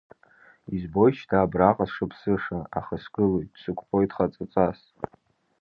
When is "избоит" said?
0.75-1.15